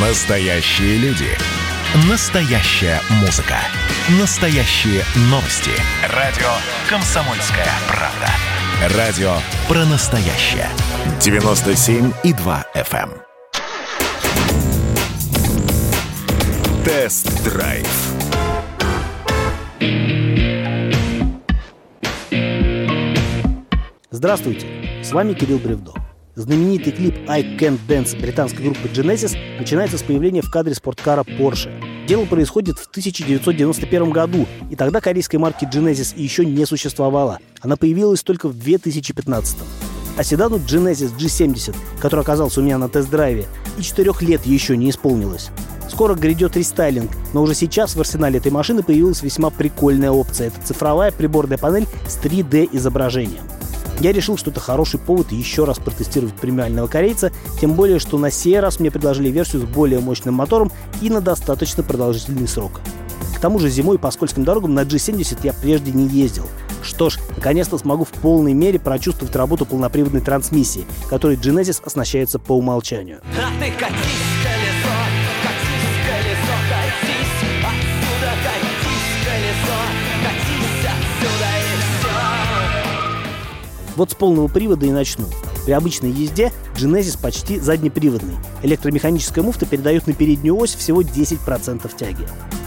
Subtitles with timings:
[0.00, 1.26] Настоящие люди.
[2.08, 3.56] Настоящая музыка.
[4.20, 5.72] Настоящие новости.
[6.14, 6.46] Радио
[6.88, 8.96] «Комсомольская правда».
[8.96, 9.32] Радио
[9.66, 10.68] про настоящее.
[11.18, 13.10] 97,2 FM.
[13.10, 13.24] эм.
[16.84, 17.88] Тест-драйв.
[24.12, 24.68] Здравствуйте,
[25.02, 25.97] с вами Кирилл Бревдо.
[26.38, 31.68] Знаменитый клип «I Can't Dance» британской группы Genesis начинается с появления в кадре спорткара Porsche.
[32.06, 37.40] Дело происходит в 1991 году, и тогда корейской марки Genesis еще не существовало.
[37.60, 39.58] Она появилась только в 2015.
[40.16, 43.46] А седану Genesis G70, который оказался у меня на тест-драйве,
[43.76, 45.50] и четырех лет еще не исполнилось.
[45.90, 50.46] Скоро грядет рестайлинг, но уже сейчас в арсенале этой машины появилась весьма прикольная опция.
[50.46, 53.57] Это цифровая приборная панель с 3D-изображением.
[54.00, 58.30] Я решил, что это хороший повод еще раз протестировать премиального корейца, тем более, что на
[58.30, 62.80] сей раз мне предложили версию с более мощным мотором и на достаточно продолжительный срок.
[63.36, 66.46] К тому же зимой по скользким дорогам на G70 я прежде не ездил.
[66.82, 72.52] Что ж, наконец-то смогу в полной мере прочувствовать работу полноприводной трансмиссии, которой Genesis оснащается по
[72.56, 73.20] умолчанию.
[73.36, 74.37] А ты катись,
[83.98, 85.24] Вот с полного привода и начну.
[85.64, 88.36] При обычной езде Genesis почти заднеприводный.
[88.62, 92.24] Электромеханическая муфта передает на переднюю ось всего 10% тяги.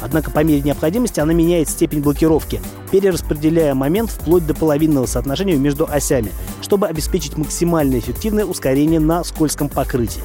[0.00, 5.88] Однако по мере необходимости она меняет степень блокировки, перераспределяя момент вплоть до половинного соотношения между
[5.88, 10.22] осями, чтобы обеспечить максимально эффективное ускорение на скользком покрытии.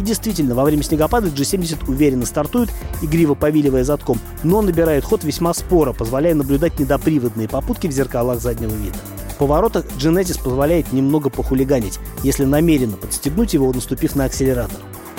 [0.00, 2.70] И действительно, во время снегопада G70 уверенно стартует,
[3.02, 8.72] игриво повиливая задком, но набирает ход весьма споро, позволяя наблюдать недоприводные попутки в зеркалах заднего
[8.72, 8.96] вида.
[9.38, 14.78] Поворотах Genesis позволяет немного похулиганить, если намеренно подстегнуть его, наступив на акселератор.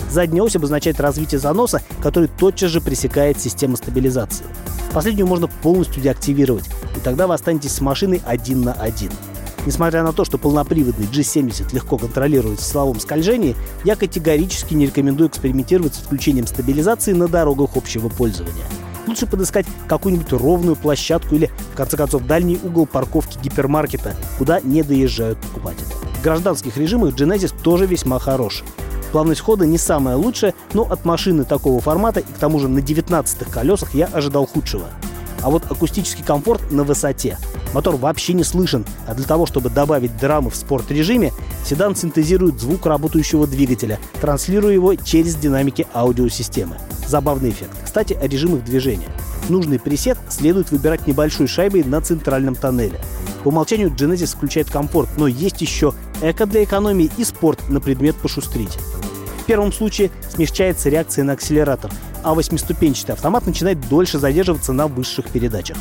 [0.10, 4.46] Задняя ось обозначает развитие заноса, который тотчас же пресекает система стабилизации.
[4.94, 9.12] Последнюю можно полностью деактивировать, и тогда вы останетесь с машиной один на один.
[9.66, 15.30] Несмотря на то, что полноприводный G70 легко контролирует в силовом скольжении, я категорически не рекомендую
[15.30, 18.64] экспериментировать с включением стабилизации на дорогах общего пользования.
[19.08, 24.84] Лучше подыскать какую-нибудь ровную площадку или, в конце концов, дальний угол парковки гипермаркета, куда не
[24.84, 25.86] доезжают покупатели.
[26.20, 28.64] В гражданских режимах Genesis тоже весьма хорош.
[29.12, 32.82] Плавность хода не самая лучшая, но от машины такого формата и к тому же на
[32.82, 34.88] 19 колесах я ожидал худшего.
[35.42, 37.38] А вот акустический комфорт на высоте.
[37.76, 41.34] Мотор вообще не слышен, а для того, чтобы добавить драмы в спорт-режиме,
[41.66, 46.78] седан синтезирует звук работающего двигателя, транслируя его через динамики аудиосистемы.
[47.06, 47.72] Забавный эффект.
[47.84, 49.10] Кстати, о режимах движения.
[49.50, 53.02] Нужный пресет следует выбирать небольшой шайбой на центральном тоннеле.
[53.44, 58.16] По умолчанию Genesis включает комфорт, но есть еще эко для экономии и спорт на предмет
[58.16, 58.78] пошустрить.
[59.42, 61.92] В первом случае смягчается реакция на акселератор,
[62.24, 65.76] а восьмиступенчатый автомат начинает дольше задерживаться на высших передачах.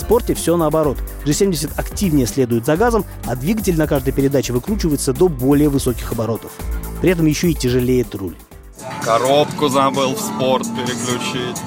[0.00, 0.96] В спорте все наоборот.
[1.26, 6.52] G70 активнее следует за газом, а двигатель на каждой передаче выкручивается до более высоких оборотов.
[7.02, 8.34] При этом еще и тяжелеет руль.
[9.04, 11.58] Коробку забыл в спорт переключить.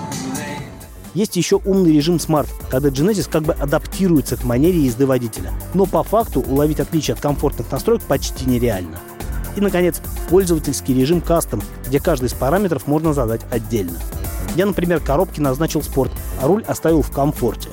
[1.14, 5.52] Есть еще умный режим Smart, когда Genesis как бы адаптируется к манере езды водителя.
[5.76, 8.98] Но по факту уловить отличие от комфортных настроек почти нереально.
[9.56, 10.02] И, наконец,
[10.32, 14.00] пользовательский режим Custom, где каждый из параметров можно задать отдельно.
[14.56, 16.12] Я, например, коробки назначил спорт,
[16.42, 17.70] а руль оставил в комфорте.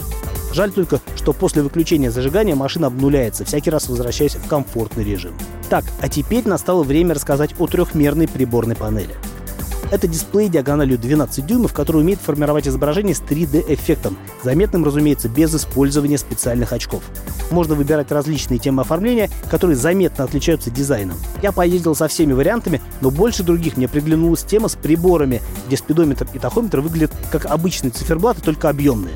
[0.53, 5.33] Жаль только, что после выключения зажигания машина обнуляется, всякий раз возвращаясь в комфортный режим.
[5.69, 9.15] Так, а теперь настало время рассказать о трехмерной приборной панели.
[9.91, 16.17] Это дисплей диагональю 12 дюймов, который умеет формировать изображение с 3D-эффектом, заметным, разумеется, без использования
[16.17, 17.03] специальных очков.
[17.51, 21.17] Можно выбирать различные темы оформления, которые заметно отличаются дизайном.
[21.43, 26.29] Я поездил со всеми вариантами, но больше других мне приглянулась тема с приборами, где спидометр
[26.35, 29.15] и тахометр выглядят как обычные циферблаты, только объемные.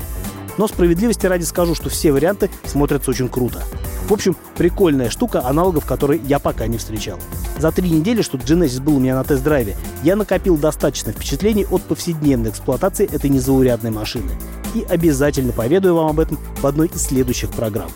[0.57, 3.63] Но справедливости ради скажу, что все варианты смотрятся очень круто.
[4.07, 7.19] В общем, прикольная штука, аналогов которой я пока не встречал.
[7.57, 11.81] За три недели, что Genesis был у меня на тест-драйве, я накопил достаточно впечатлений от
[11.83, 14.31] повседневной эксплуатации этой незаурядной машины.
[14.75, 17.89] И обязательно поведаю вам об этом в одной из следующих программ.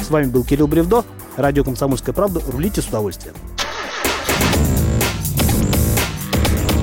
[0.00, 1.04] С вами был Кирилл Бревдо,
[1.36, 2.40] радио «Комсомольская правда».
[2.46, 3.34] Рулите с удовольствием.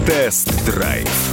[0.05, 1.32] Тест-драйв.